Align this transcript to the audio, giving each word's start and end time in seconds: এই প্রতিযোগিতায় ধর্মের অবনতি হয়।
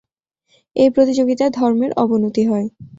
এই 0.75 0.89
প্রতিযোগিতায় 0.89 1.51
ধর্মের 1.51 1.91
অবনতি 1.97 2.43
হয়। 2.45 2.67